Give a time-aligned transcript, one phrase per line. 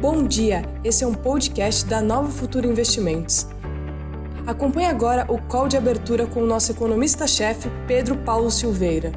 [0.00, 3.46] Bom dia, esse é um podcast da Nova Futura Investimentos.
[4.46, 9.12] Acompanhe agora o call de abertura com o nosso economista-chefe, Pedro Paulo Silveira.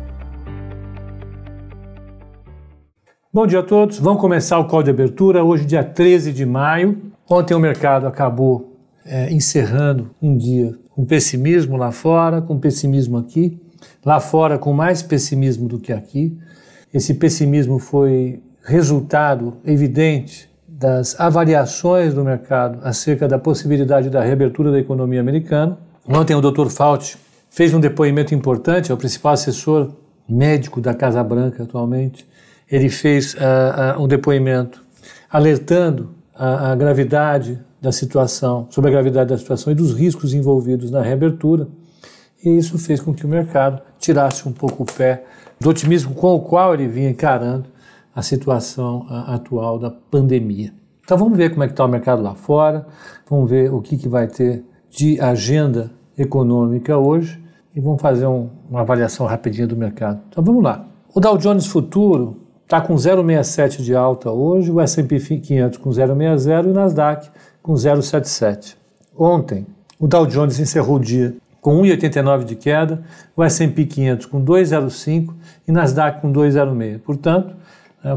[3.32, 7.02] Bom dia a todos, vamos começar o call de abertura hoje, dia 13 de maio.
[7.29, 13.57] Ontem o mercado acabou é, encerrando um dia com pessimismo lá fora, com pessimismo aqui,
[14.04, 16.38] lá fora com mais pessimismo do que aqui.
[16.93, 24.79] Esse pessimismo foi resultado evidente das avaliações do mercado acerca da possibilidade da reabertura da
[24.79, 25.77] economia americana.
[26.07, 26.68] Ontem o Dr.
[26.68, 27.15] Fauci
[27.49, 29.91] fez um depoimento importante, é o principal assessor
[30.27, 32.27] médico da Casa Branca atualmente.
[32.72, 33.38] Ele fez uh,
[33.97, 34.83] uh, um depoimento
[35.30, 40.89] alertando a, a gravidade da situação, sobre a gravidade da situação e dos riscos envolvidos
[40.89, 41.67] na reabertura.
[42.44, 45.23] E isso fez com que o mercado tirasse um pouco o pé
[45.59, 47.66] do otimismo com o qual ele vinha encarando
[48.16, 50.73] a situação atual da pandemia.
[51.03, 52.86] Então vamos ver como é que está o mercado lá fora,
[53.30, 57.44] vamos ver o que, que vai ter de agenda econômica hoje
[57.75, 60.22] e vamos fazer um, uma avaliação rapidinha do mercado.
[60.30, 60.86] Então vamos lá.
[61.14, 66.66] O Dow Jones Futuro está com 0,67 de alta hoje, o S&P 500 com 0,60
[66.66, 67.30] e o Nasdaq
[67.61, 68.75] com 0,77.
[69.16, 69.66] Ontem,
[70.00, 73.03] o Dow Jones encerrou o dia com 1,89 de queda,
[73.36, 75.33] o S&P 500 com 2,05
[75.67, 77.00] e Nasdaq com 2,06.
[77.00, 77.55] Portanto,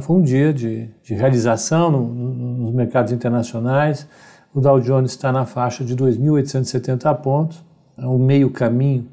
[0.00, 2.34] foi um dia de, de realização no, no,
[2.64, 4.06] nos mercados internacionais.
[4.52, 7.64] O Dow Jones está na faixa de 2.870 pontos,
[7.96, 9.06] é um meio caminho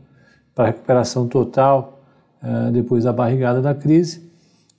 [0.55, 2.01] para a recuperação total
[2.41, 4.29] é, depois da barrigada da crise.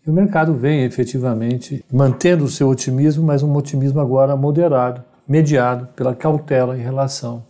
[0.06, 5.88] E o mercado vem efetivamente mantendo o seu otimismo, mas um otimismo agora moderado, mediado
[5.96, 7.44] pela cautela em relação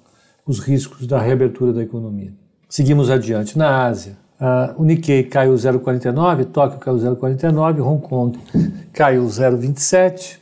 [0.47, 2.33] aos riscos da reabertura da economia.
[2.69, 3.59] Seguimos adiante.
[3.59, 8.39] Na Ásia, Uh, o Nikkei caiu 0,49, Tóquio caiu 0,49, Hong Kong
[8.93, 10.39] caiu 0,27,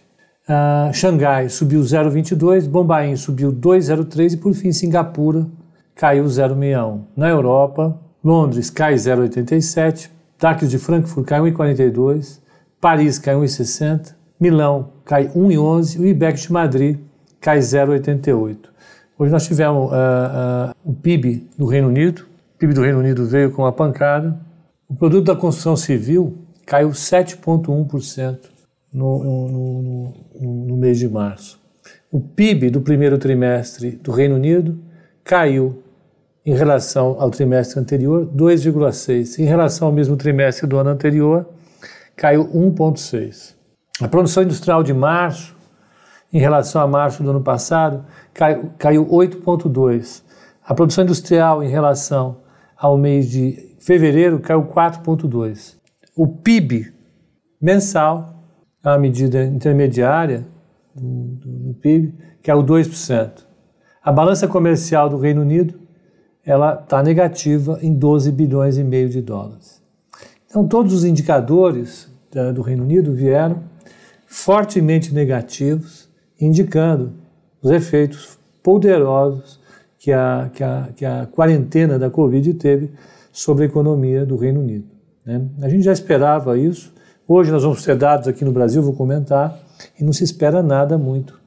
[0.49, 5.47] uh, Xangai subiu 0,22, Bombaim subiu 2,03 e por fim Singapura
[5.95, 7.01] caiu 0,61.
[7.15, 10.11] Na Europa, Londres cai 0,87,
[10.41, 12.41] DAX de Frankfurt cai 1,42,
[12.81, 16.99] Paris cai 1,60, Milão cai 1,11 e o IBEX de Madrid
[17.41, 18.57] cai 0,88.
[19.19, 22.32] Hoje nós tivemos uh, o PIB do Reino Unido,
[22.63, 24.39] PIB do Reino Unido veio com uma pancada.
[24.89, 28.39] O produto da construção civil caiu 7,1%
[28.93, 29.49] no, no,
[30.41, 31.61] no, no mês de março.
[32.09, 34.79] O PIB do primeiro trimestre do Reino Unido
[35.25, 35.83] caiu
[36.47, 39.41] em relação ao trimestre anterior 2,6.
[39.41, 41.49] Em relação ao mesmo trimestre do ano anterior,
[42.15, 43.57] caiu 1,6.
[44.01, 45.57] A produção industrial de março,
[46.33, 50.23] em relação a março do ano passado, caiu, caiu 8,2.
[50.65, 52.41] A produção industrial em relação
[52.83, 55.77] ao mês de fevereiro caiu 4,2.
[56.17, 56.93] O PIB
[57.61, 58.45] mensal,
[58.83, 60.45] a medida intermediária
[60.93, 63.45] do, do, do PIB, caiu 2%.
[64.03, 65.79] A balança comercial do Reino Unido
[66.45, 69.81] ela está negativa em 12 bilhões e meio de dólares.
[70.51, 73.63] Então todos os indicadores da, do Reino Unido vieram
[74.27, 76.09] fortemente negativos,
[76.41, 77.13] indicando
[77.63, 79.62] os efeitos poderosos
[80.03, 82.91] que a, que a, que a quarentena da Covid teve
[83.31, 84.89] sobre a economia do Reino Unido.
[85.25, 85.47] Né?
[85.63, 86.93] A gente já esperava isso.
[87.27, 89.57] Hoje nós vamos ter dados aqui no Brasil, vou comentar,
[89.99, 91.41] e não se espera nada muito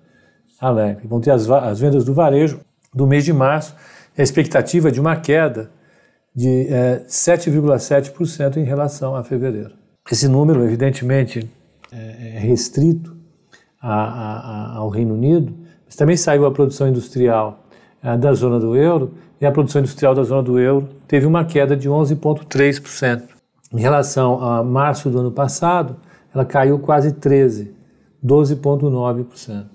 [0.57, 1.05] alegre.
[1.05, 2.61] Vão ter as, as vendas do varejo
[2.93, 3.75] do mês de março,
[4.17, 5.69] a expectativa é de uma queda
[6.33, 9.73] de é, 7,7% em relação a fevereiro.
[10.09, 11.51] Esse número, evidentemente,
[11.91, 13.17] é, é restrito
[13.81, 15.53] a, a, a, ao Reino Unido,
[15.85, 17.64] mas também saiu a produção industrial
[18.15, 21.75] da zona do euro e a produção industrial da zona do euro teve uma queda
[21.75, 23.23] de 11,3%.
[23.73, 25.97] Em relação a março do ano passado,
[26.33, 27.69] ela caiu quase 13%,
[28.23, 29.65] 12,9%.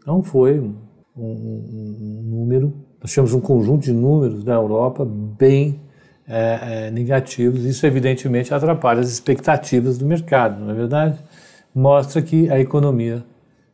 [0.00, 0.74] Então foi um,
[1.16, 5.80] um, um, número, nós tivemos um conjunto de números da Europa bem
[6.26, 7.64] é, é, negativos.
[7.64, 11.18] Isso evidentemente atrapalha as expectativas do mercado, não é verdade?
[11.74, 13.24] Mostra que a economia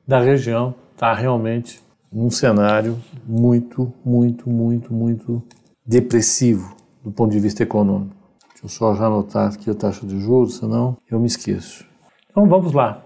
[0.07, 1.81] da região está realmente
[2.15, 2.97] num cenário
[3.27, 5.43] muito, muito, muito, muito
[5.85, 8.15] depressivo do ponto de vista econômico.
[8.51, 11.85] Deixa eu só já anotar aqui a taxa de juros, senão eu me esqueço.
[12.31, 13.03] Então vamos lá.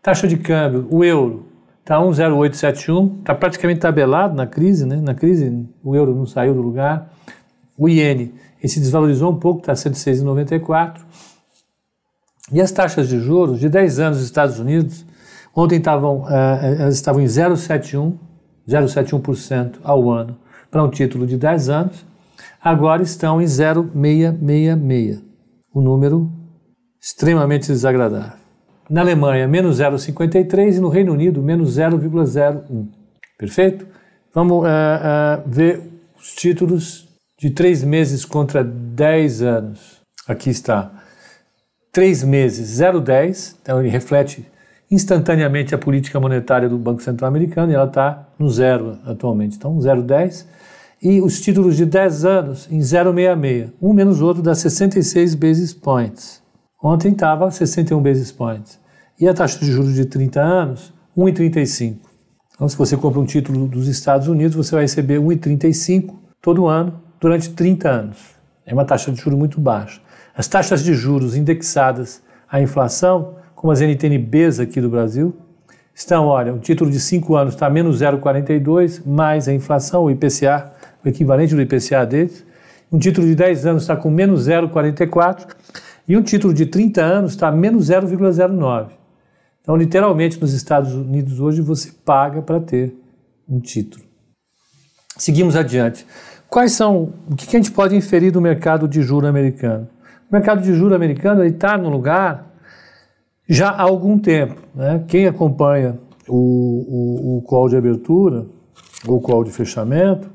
[0.00, 1.46] Taxa de câmbio, o euro
[1.80, 5.00] está 1,0871, está praticamente tabelado na crise, né?
[5.00, 7.12] Na crise o euro não saiu do lugar.
[7.76, 11.00] O iene, ele se desvalorizou um pouco, está 106,94.
[12.52, 15.04] E as taxas de juros de 10 anos dos Estados Unidos,
[15.54, 16.30] ontem estavam, uh,
[16.78, 18.14] elas estavam em 0,71
[18.68, 20.36] 0,71% ao ano
[20.70, 22.04] para um título de 10 anos,
[22.60, 25.22] agora estão em 0,666,
[25.74, 26.30] um número
[27.00, 28.38] extremamente desagradável.
[28.90, 32.88] na Alemanha, menos 0,53 e no Reino Unido, menos 0,01.
[33.38, 33.86] Perfeito?
[34.34, 35.82] Vamos uh, uh, ver
[36.18, 37.08] os títulos
[37.38, 40.00] de três meses contra 10 anos.
[40.26, 40.90] Aqui está.
[41.92, 44.46] Três meses, 0,10, então ele reflete
[44.90, 49.56] instantaneamente a política monetária do Banco Central Americano e ela está no zero atualmente.
[49.56, 50.46] Então, 0,10.
[51.02, 53.72] E os títulos de 10 anos em 0,66.
[53.80, 56.42] Um menos outro dá 66 basis points.
[56.82, 58.78] Ontem estava 61 basis points.
[59.18, 61.96] E a taxa de juros de 30 anos, 1,35.
[62.54, 67.00] Então, se você compra um título dos Estados Unidos, você vai receber 1,35 todo ano
[67.20, 68.18] durante 30 anos.
[68.64, 70.00] É uma taxa de juros muito baixa.
[70.34, 75.34] As taxas de juros indexadas à inflação, como as NTNBs aqui do Brasil,
[75.94, 80.70] estão, olha, o título de 5 anos está menos 0,42, mais a inflação, o IPCA,
[81.02, 82.44] o equivalente do IPCA deles.
[82.92, 85.56] Um título de 10 anos está com menos 0,44
[86.06, 88.90] e um título de 30 anos está menos 0,09.
[89.62, 92.94] Então, literalmente, nos Estados Unidos hoje você paga para ter
[93.48, 94.04] um título.
[95.16, 96.06] Seguimos adiante.
[96.48, 99.88] Quais são, o que a gente pode inferir do mercado de juro americano?
[100.30, 102.45] O mercado de juro americano está no lugar
[103.48, 104.60] já há algum tempo.
[104.74, 105.04] Né?
[105.06, 105.98] Quem acompanha
[106.28, 108.46] o, o, o call de abertura
[109.06, 110.30] ou call de fechamento,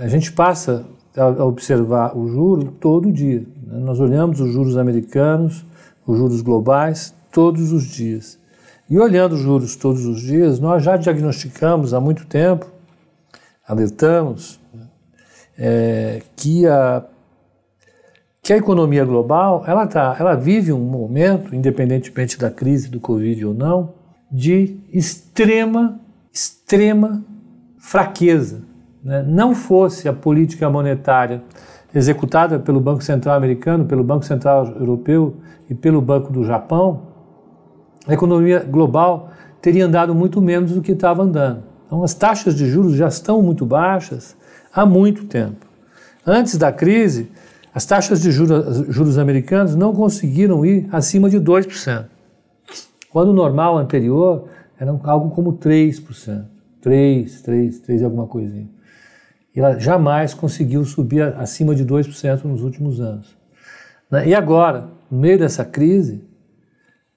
[0.00, 0.84] a gente passa
[1.16, 3.46] a observar o juro todo dia.
[3.66, 3.78] Né?
[3.78, 5.64] Nós olhamos os juros americanos,
[6.06, 8.38] os juros globais, todos os dias.
[8.88, 12.66] E olhando os juros todos os dias, nós já diagnosticamos há muito tempo,
[13.66, 14.60] alertamos,
[15.58, 17.04] é, que, a,
[18.46, 23.44] que a economia global ela, tá, ela vive um momento, independentemente da crise do Covid
[23.44, 23.94] ou não,
[24.30, 25.98] de extrema,
[26.32, 27.24] extrema
[27.76, 28.62] fraqueza.
[29.02, 29.24] Né?
[29.26, 31.42] Não fosse a política monetária
[31.92, 35.38] executada pelo Banco Central americano, pelo Banco Central europeu
[35.68, 37.02] e pelo Banco do Japão,
[38.06, 39.28] a economia global
[39.60, 41.64] teria andado muito menos do que estava andando.
[41.84, 44.36] Então, as taxas de juros já estão muito baixas
[44.72, 45.66] há muito tempo.
[46.24, 47.28] Antes da crise,
[47.76, 52.06] as taxas de juros, juros americanos não conseguiram ir acima de 2%,
[53.10, 54.48] quando o normal anterior
[54.80, 56.46] era algo como 3%.
[56.80, 58.70] 3, 3, 3 alguma coisinha.
[59.54, 63.36] E ela jamais conseguiu subir acima de 2% nos últimos anos.
[64.10, 64.28] Né?
[64.28, 66.24] E agora, no meio dessa crise,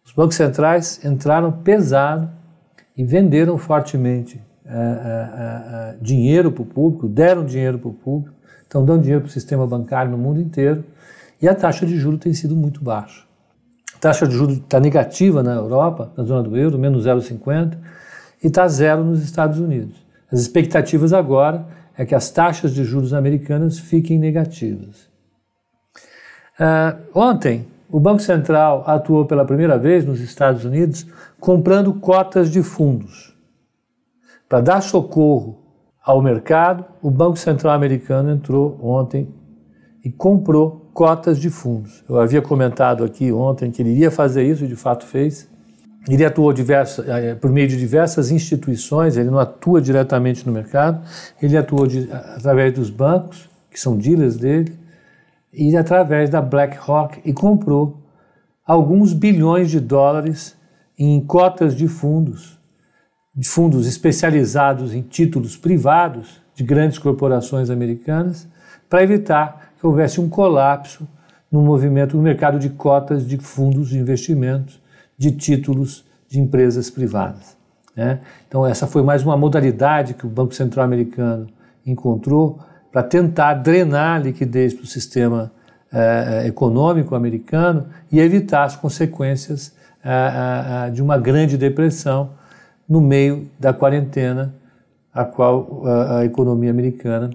[0.03, 2.29] os bancos centrais entraram pesado
[2.97, 4.41] e venderam fortemente
[6.01, 9.65] dinheiro para o público, deram dinheiro para o público, estão dando dinheiro para o sistema
[9.65, 10.83] bancário no mundo inteiro
[11.41, 13.23] e a taxa de juros tem sido muito baixa.
[13.95, 17.77] A taxa de juros está negativa na Europa, na zona do euro, menos 0,50,
[18.43, 19.97] e está zero nos Estados Unidos.
[20.31, 21.65] As expectativas agora
[21.97, 25.09] é que as taxas de juros americanas fiquem negativas.
[26.59, 31.05] Uh, ontem, o Banco Central atuou pela primeira vez nos Estados Unidos
[31.39, 33.28] comprando cotas de fundos.
[34.49, 35.59] Para dar socorro
[36.03, 39.31] ao mercado, o Banco Central americano entrou ontem
[40.03, 42.03] e comprou cotas de fundos.
[42.09, 45.47] Eu havia comentado aqui ontem que ele iria fazer isso, e de fato fez.
[46.07, 51.05] Ele atuou diversa, eh, por meio de diversas instituições, ele não atua diretamente no mercado,
[51.39, 54.73] ele atuou de, através dos bancos, que são dealers dele,
[55.53, 58.01] e através da BlackRock e comprou
[58.65, 60.57] alguns bilhões de dólares
[60.97, 62.58] em cotas de fundos
[63.39, 68.45] de fundos especializados em títulos privados de grandes corporações americanas
[68.89, 71.07] para evitar que houvesse um colapso
[71.49, 74.81] no movimento no mercado de cotas de fundos de investimentos
[75.17, 77.55] de títulos de empresas privadas.
[77.95, 78.19] Né?
[78.45, 81.47] Então essa foi mais uma modalidade que o Banco Central americano
[81.85, 82.59] encontrou
[82.91, 85.49] para tentar drenar liquidez para o sistema
[85.93, 92.37] eh, econômico americano e evitar as consequências eh, eh, de uma grande depressão
[92.89, 94.53] no meio da quarentena
[95.13, 97.29] a qual a, a economia americana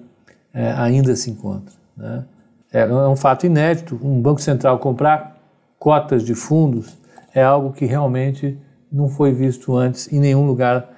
[0.53, 1.73] é, ainda se encontra.
[1.95, 2.25] Né?
[2.71, 5.37] É, é, um fato inédito, um banco central comprar
[5.79, 6.97] cotas de fundos
[7.33, 8.57] é algo que realmente
[8.91, 10.89] não foi visto antes em nenhum lugar,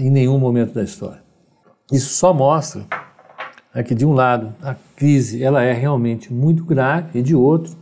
[0.00, 1.22] em nenhum momento da história.
[1.92, 2.84] Isso só mostra
[3.86, 7.76] que de um lado a crise ela é realmente muito grave e de outro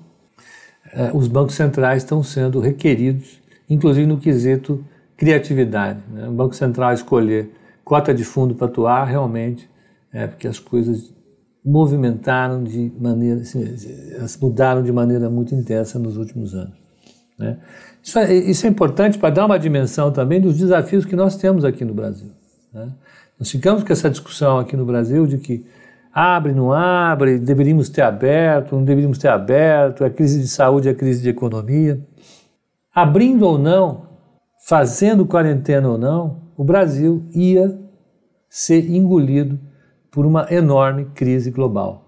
[0.94, 4.84] uh, os bancos centrais estão sendo requeridos, inclusive no quesito
[5.20, 6.00] criatividade.
[6.10, 6.26] Né?
[6.26, 7.50] O Banco Central escolher
[7.84, 9.68] cota de fundo para atuar realmente
[10.10, 11.14] é porque as coisas
[11.62, 13.62] movimentaram de maneira, assim,
[14.40, 16.72] mudaram de maneira muito intensa nos últimos anos.
[17.38, 17.58] Né?
[18.02, 21.66] Isso, é, isso, é, importante para dar uma dimensão também dos desafios que nós temos
[21.66, 22.30] aqui no Brasil.
[22.72, 22.88] Né?
[23.38, 25.66] Nós ficamos com essa discussão aqui no Brasil de que
[26.14, 30.94] abre, não abre, deveríamos ter aberto, não deveríamos ter aberto, é crise de saúde, é
[30.94, 32.00] crise de economia.
[32.94, 34.09] abrindo ou não,
[34.66, 37.78] fazendo quarentena ou não, o Brasil ia
[38.48, 39.58] ser engolido
[40.10, 42.04] por uma enorme crise global.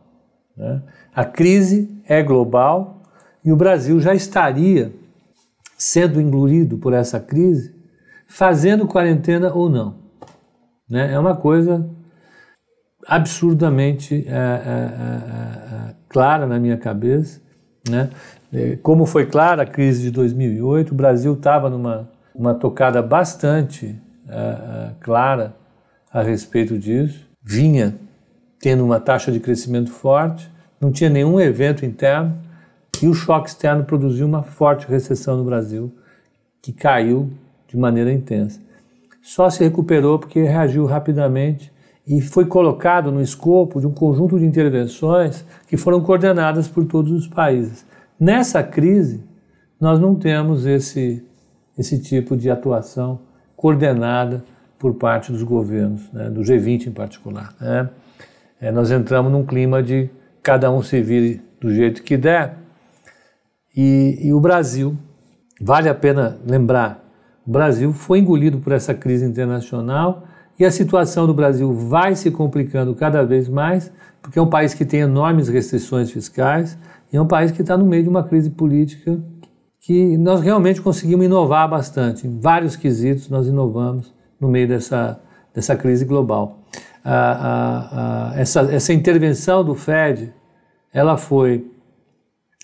[0.56, 0.82] Né?
[1.14, 3.02] A crise é global
[3.44, 4.92] e o Brasil já estaria
[5.78, 7.74] sendo engolido por essa crise,
[8.26, 9.96] fazendo quarentena ou não.
[10.88, 11.12] Né?
[11.12, 11.88] É uma coisa
[13.06, 17.40] absurdamente é, é, é, clara na minha cabeça.
[17.88, 18.10] Né?
[18.52, 24.00] É, como foi clara a crise de 2008, o Brasil estava numa uma tocada bastante
[24.28, 25.54] é, clara
[26.12, 27.96] a respeito disso, vinha
[28.60, 32.36] tendo uma taxa de crescimento forte, não tinha nenhum evento interno
[33.02, 35.92] e o choque externo produziu uma forte recessão no Brasil,
[36.60, 37.30] que caiu
[37.66, 38.60] de maneira intensa.
[39.20, 41.72] Só se recuperou porque reagiu rapidamente
[42.06, 47.12] e foi colocado no escopo de um conjunto de intervenções que foram coordenadas por todos
[47.12, 47.84] os países.
[48.18, 49.22] Nessa crise,
[49.80, 51.24] nós não temos esse,
[51.78, 53.20] esse tipo de atuação
[53.56, 54.44] coordenada
[54.78, 57.54] por parte dos governos, né, do G20 em particular.
[57.60, 57.88] Né?
[58.60, 60.10] É, nós entramos num clima de
[60.42, 62.56] cada um se vire do jeito que der.
[63.76, 64.96] E, e o Brasil,
[65.60, 67.02] vale a pena lembrar,
[67.46, 70.24] o Brasil foi engolido por essa crise internacional
[70.58, 74.74] e a situação do Brasil vai se complicando cada vez mais, porque é um país
[74.74, 76.76] que tem enormes restrições fiscais
[77.12, 79.18] e é um país que está no meio de uma crise política
[79.82, 82.26] que nós realmente conseguimos inovar bastante.
[82.26, 85.20] Em vários quesitos nós inovamos no meio dessa,
[85.54, 86.60] dessa crise global.
[87.04, 90.32] Ah, ah, ah, essa, essa intervenção do Fed,
[90.94, 91.70] ela foi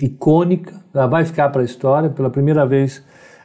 [0.01, 2.09] icônica, ela vai ficar para a história.
[2.09, 3.05] Pela primeira vez,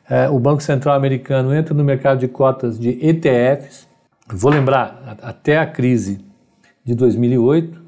[0.09, 3.87] eh, o Banco Central americano entra no mercado de cotas de ETFs,
[4.27, 6.23] Vou lembrar, até a crise
[6.83, 7.81] de 2008,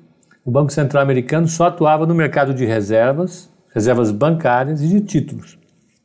[0.43, 5.57] o Banco Central americano só atuava no mercado de reservas, reservas bancárias e de títulos.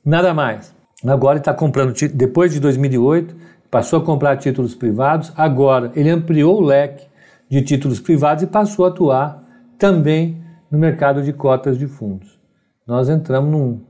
[0.05, 0.75] Nada mais.
[1.07, 3.35] Agora ele está comprando, depois de 2008,
[3.71, 7.07] passou a comprar títulos privados, agora ele ampliou o leque
[7.49, 9.43] de títulos privados e passou a atuar
[9.79, 12.39] também no mercado de cotas de fundos.
[12.87, 13.81] Nós entramos num,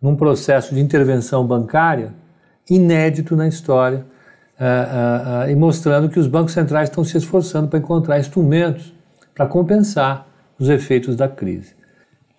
[0.00, 2.14] num processo de intervenção bancária
[2.68, 4.04] inédito na história
[4.58, 8.92] uh, uh, e mostrando que os bancos centrais estão se esforçando para encontrar instrumentos
[9.34, 10.26] para compensar
[10.58, 11.75] os efeitos da crise.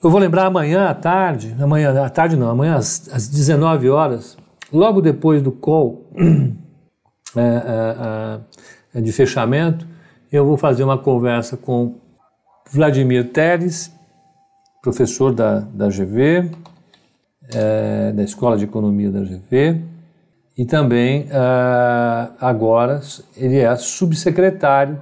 [0.04, 4.38] Eu vou lembrar amanhã à tarde, amanhã à tarde não, amanhã às, às 19 horas,
[4.72, 6.06] logo depois do call
[8.94, 9.88] de fechamento,
[10.32, 11.96] eu vou fazer uma conversa com
[12.72, 13.92] Vladimir Teres,
[14.84, 16.51] professor da, da GV,
[17.54, 19.82] é, da Escola de Economia da GV,
[20.56, 23.01] e também uh, agora
[23.36, 25.01] ele é subsecretário,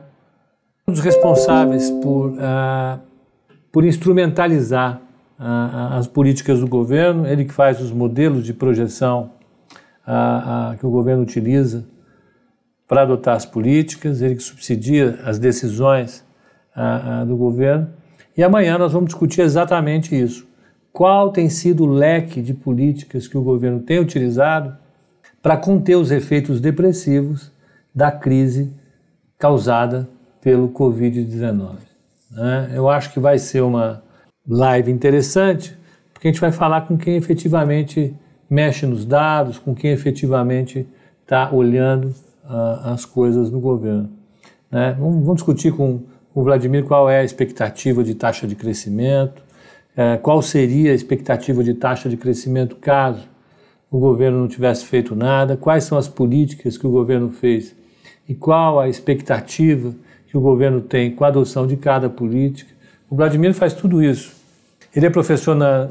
[0.88, 3.00] um dos responsáveis por, uh,
[3.75, 5.01] por instrumentalizar
[5.38, 9.32] uh, as políticas do governo, ele que faz os modelos de projeção
[10.79, 11.84] que o governo utiliza
[12.88, 16.24] para adotar as políticas, ele que subsidia as decisões
[17.25, 17.89] do governo.
[18.38, 20.48] E amanhã nós vamos discutir exatamente isso.
[20.94, 24.77] Qual tem sido o leque de políticas que o governo tem utilizado
[25.41, 27.51] para conter os efeitos depressivos
[27.94, 28.72] da crise
[29.39, 30.08] causada
[30.39, 31.95] pelo Covid-19.
[32.36, 32.72] Né?
[32.74, 34.04] Eu acho que vai ser uma
[34.48, 35.75] live interessante,
[36.13, 38.13] porque a gente vai falar com quem efetivamente
[38.50, 40.86] mexe nos dados, com quem efetivamente
[41.22, 42.10] está olhando
[42.44, 44.10] uh, as coisas no governo.
[44.70, 44.96] Né?
[45.00, 46.01] Vamos, vamos, discutir com,
[46.34, 49.42] o Vladimir qual é a expectativa de taxa de crescimento,
[49.98, 53.34] uh, qual seria a expectativa de taxa de crescimento caso
[53.89, 57.74] o governo não tivesse feito nada, quais são as políticas que o governo fez
[58.27, 59.96] e qual a expectativa
[60.36, 62.70] que o governo tem com a adoção de cada política.
[63.10, 64.36] O Vladimir faz tudo isso.
[64.94, 65.88] Ele é professor na,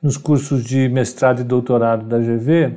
[0.00, 2.72] nos cursos de mestrado e doutorado da GV,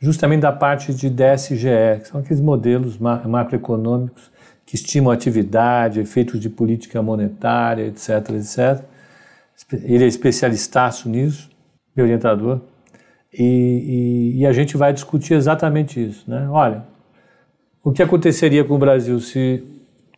[0.00, 4.32] justamente da parte de DSGE, que são aqueles modelos macroeconômicos
[4.66, 8.84] que estimam atividade, efeitos de política monetária, etc, etc.
[9.84, 11.48] Ele é especialistaço nisso,
[11.94, 12.62] meu orientador.
[13.32, 16.28] E, e, e, a gente vai discutir exatamente isso.
[16.28, 16.48] Né?
[16.50, 16.84] Olha,
[17.80, 19.75] o que aconteceria com o Brasil se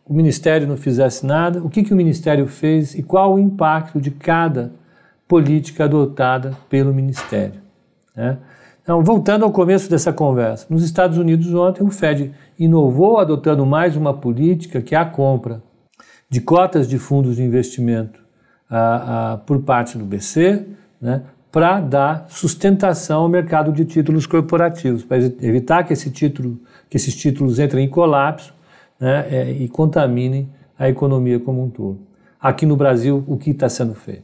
[0.09, 1.63] o Ministério não fizesse nada?
[1.63, 4.73] O que, que o Ministério fez e qual o impacto de cada
[5.27, 7.61] política adotada pelo Ministério?
[8.15, 8.39] Né?
[8.81, 13.95] Então, voltando ao começo dessa conversa, nos Estados Unidos ontem o Fed inovou adotando mais
[13.95, 15.61] uma política que é a compra
[16.27, 18.19] de cotas de fundos de investimento
[18.67, 20.65] ah, ah, por parte do BC,
[20.99, 26.97] né, para dar sustentação ao mercado de títulos corporativos, para evitar que, esse título, que
[26.97, 28.57] esses títulos entrem em colapso
[28.99, 31.99] né, é, e contaminem a economia como um todo.
[32.39, 34.23] Aqui no Brasil, o que está sendo feito?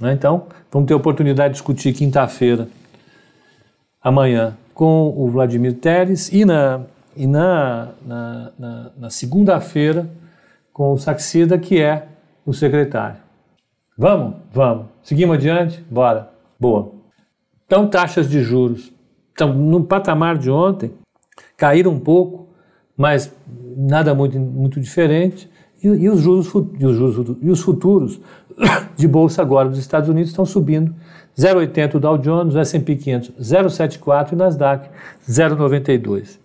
[0.00, 0.12] Né?
[0.12, 2.68] Então, vamos ter a oportunidade de discutir quinta-feira
[4.02, 6.82] amanhã com o Vladimir Teres e na,
[7.16, 10.08] e na, na, na, na segunda-feira
[10.72, 12.06] com o Saxida, que é
[12.46, 13.18] o secretário.
[13.96, 14.36] Vamos?
[14.52, 14.86] Vamos.
[15.02, 15.84] Seguimos adiante?
[15.90, 16.30] Bora.
[16.58, 16.92] Boa.
[17.66, 18.92] Então, taxas de juros.
[19.32, 20.92] Então, no patamar de ontem,
[21.56, 22.47] caíram um pouco,
[22.98, 23.32] mas
[23.76, 25.48] nada muito, muito diferente.
[25.82, 28.20] E, e, os juros, e, os juros, e os futuros
[28.96, 30.92] de bolsa agora dos Estados Unidos estão subindo
[31.38, 34.90] 0,80 o Dow Jones, o S&P 500 0,74 e o Nasdaq
[35.30, 36.38] 0,92.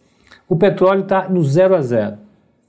[0.47, 2.17] O petróleo está no 0 a 0.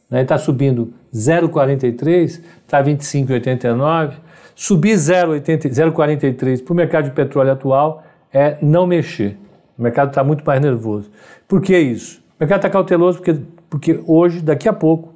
[0.09, 0.23] Né?
[0.23, 4.15] Está subindo 0,43, está 25,89.
[4.55, 9.37] Subir 0,43 para o mercado de petróleo atual é não mexer.
[9.77, 11.11] O mercado está muito mais nervoso.
[11.47, 12.21] Por que isso?
[12.39, 13.39] O mercado está cauteloso porque,
[13.75, 15.13] porque hoje, daqui a pouco,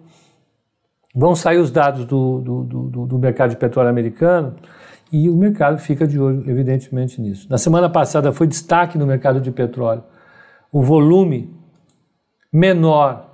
[1.14, 4.56] vão sair os dados do, do, do, do mercado de petróleo americano
[5.12, 7.46] e o mercado fica de olho, evidentemente, nisso.
[7.48, 10.02] Na semana passada foi destaque no mercado de petróleo
[10.72, 11.54] o volume
[12.52, 13.30] menor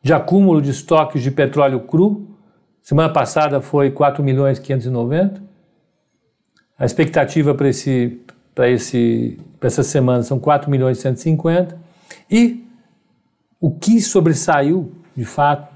[0.00, 2.28] de acúmulo de estoques de petróleo cru.
[2.80, 5.42] Semana passada foi 4 milhões 590.
[6.78, 8.20] A expectativa para esse
[8.54, 11.76] para esse para essa semana são 4 milhões 150
[12.30, 12.69] e
[13.60, 15.70] o que sobressaiu de fato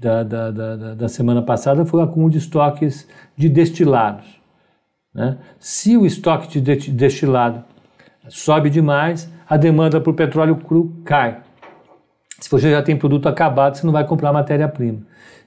[0.00, 4.40] da, da, da, da semana passada foi o acúmulo de estoques de destilados.
[5.14, 5.38] Né?
[5.58, 7.64] Se o estoque de destilado
[8.28, 11.42] sobe demais, a demanda por petróleo cru cai.
[12.40, 15.00] Se você já tem produto acabado, você não vai comprar matéria-prima.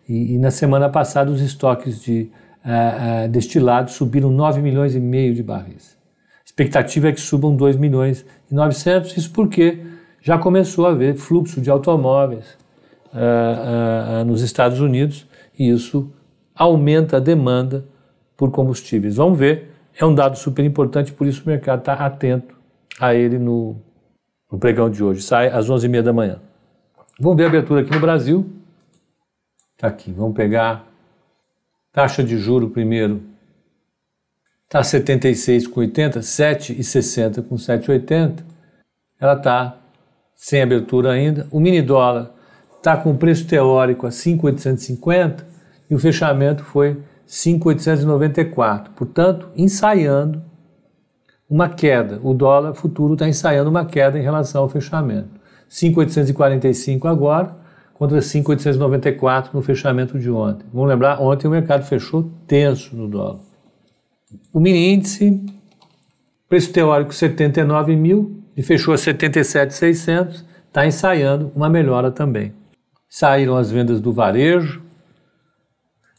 [0.08, 2.32] E, e, na semana passada, os estoques de
[2.64, 5.98] uh, uh, destilados subiram 9 milhões e meio de barris.
[6.40, 9.82] A expectativa é que subam 2 milhões e 900, isso porque
[10.26, 12.58] já começou a haver fluxo de automóveis
[13.14, 15.28] uh, nos Estados Unidos
[15.58, 16.12] e isso
[16.56, 17.86] aumenta a demanda
[18.36, 19.18] por combustíveis.
[19.18, 22.56] Vamos ver, é um dado super importante, por isso o mercado está atento
[23.00, 23.76] a ele no,
[24.52, 25.22] no pregão de hoje.
[25.22, 26.42] Sai às 11h30 da manhã.
[27.20, 28.50] Vamos ver a abertura aqui no Brasil.
[29.76, 30.88] Está aqui, vamos pegar
[31.92, 33.22] taxa de juro primeiro.
[34.64, 38.44] Está 76,80, 7,60 com 7,80.
[39.20, 39.85] Ela está
[40.36, 41.48] sem abertura ainda.
[41.52, 42.32] O mini dólar
[42.78, 45.48] está com preço teórico a 5,850
[45.90, 48.94] e o fechamento foi 5,894.
[48.94, 50.44] Portanto, ensaiando
[51.50, 52.20] uma queda.
[52.24, 55.30] O dólar futuro está ensaiando uma queda em relação ao fechamento.
[55.68, 57.56] 5,845 agora
[57.94, 60.66] contra 5,894 no fechamento de ontem.
[60.72, 63.40] Vamos lembrar, ontem o mercado fechou tenso no dólar.
[64.54, 65.44] O mini índice,
[66.50, 72.54] preço teórico 79 mil e fechou a 77,600, está ensaiando uma melhora também.
[73.10, 74.82] Saíram as vendas do varejo,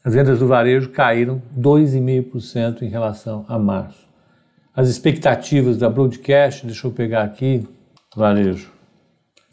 [0.05, 4.07] as vendas do varejo caíram 2,5% em relação a março.
[4.75, 7.67] As expectativas da broadcast, deixa eu pegar aqui,
[8.15, 8.71] varejo.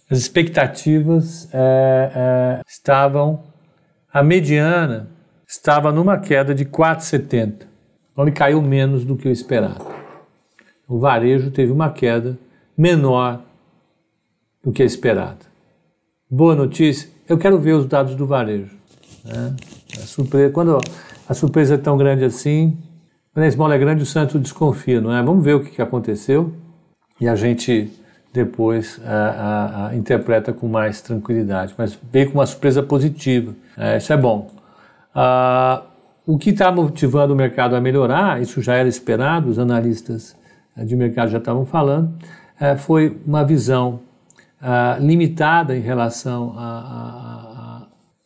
[0.10, 3.43] As expectativas é, é, estavam,
[4.13, 5.10] a mediana
[5.48, 7.65] estava numa queda de 4,70,
[8.12, 9.86] então ele caiu menos do que o esperado.
[10.88, 12.38] O varejo teve uma queda
[12.77, 13.41] menor
[14.63, 15.45] do que a esperada.
[16.29, 18.75] Boa notícia, eu quero ver os dados do varejo.
[19.23, 19.55] Né?
[19.97, 20.79] A surpresa, quando
[21.27, 22.77] a surpresa é tão grande assim,
[23.33, 25.21] quando a esmola é grande, o santo desconfia, não é?
[25.21, 26.53] Vamos ver o que, aconteceu
[27.19, 27.91] e a gente
[28.33, 31.73] depois a, a, a interpreta com mais tranquilidade.
[31.77, 34.49] Mas veio com uma surpresa positiva, é, isso é bom.
[35.13, 35.83] Ah,
[36.25, 40.36] o que está motivando o mercado a melhorar, isso já era esperado, os analistas
[40.75, 42.13] de mercado já estavam falando,
[42.59, 43.99] é, foi uma visão
[44.61, 46.55] ah, limitada em relação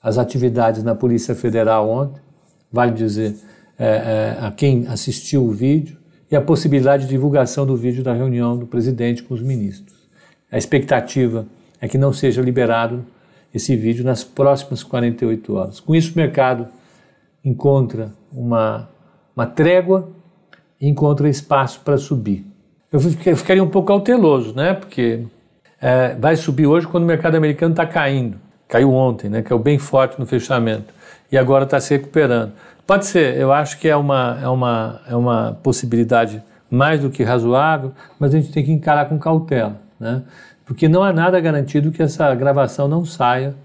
[0.01, 2.21] as atividades na Polícia Federal ontem,
[2.71, 3.35] vale dizer
[3.77, 5.97] é, é, a quem assistiu o vídeo,
[6.29, 9.95] e a possibilidade de divulgação do vídeo da reunião do presidente com os ministros.
[10.51, 11.45] A expectativa
[11.79, 13.05] é que não seja liberado
[13.53, 15.79] esse vídeo nas próximas 48 horas.
[15.79, 16.67] Com isso, o mercado
[17.43, 18.89] encontra uma,
[19.35, 20.09] uma trégua
[20.79, 22.45] e encontra espaço para subir.
[22.91, 23.00] Eu
[23.36, 24.73] ficaria um pouco cauteloso, né?
[24.73, 25.26] Porque
[25.82, 29.80] é, vai subir hoje quando o mercado americano está caindo caiu ontem, né, caiu bem
[29.80, 30.93] forte no fechamento
[31.32, 32.52] e agora está se recuperando.
[32.86, 37.23] Pode ser, eu acho que é uma, é, uma, é uma possibilidade mais do que
[37.23, 40.23] razoável, mas a gente tem que encarar com cautela, né?
[40.65, 43.56] porque não há nada garantido que essa gravação não saia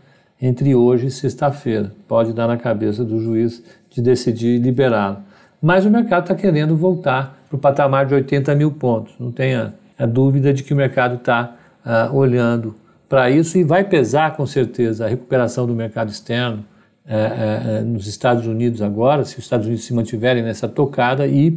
[0.40, 1.92] entre hoje e sexta-feira.
[2.06, 5.20] Pode dar na cabeça do juiz de decidir liberá-la
[5.62, 9.14] mas o mercado está querendo voltar para o patamar de 80 mil pontos.
[9.20, 11.54] Não tenha a dúvida de que o mercado está
[11.86, 12.74] uh, olhando
[13.08, 16.64] para isso e vai pesar com certeza a recuperação do mercado externo
[17.06, 21.56] uh, uh, nos Estados Unidos agora, se os Estados Unidos se mantiverem nessa tocada e,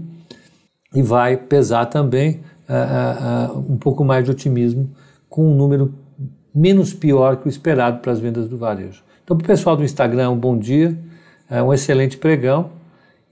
[0.93, 4.89] e vai pesar também ah, ah, um pouco mais de otimismo
[5.29, 5.93] com um número
[6.53, 9.03] menos pior que o esperado para as vendas do varejo.
[9.23, 10.97] Então, para o pessoal do Instagram, um bom dia,
[11.47, 12.71] é um excelente pregão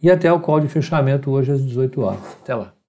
[0.04, 2.38] e até o call de fechamento hoje às 18 horas.
[2.44, 2.72] Até lá.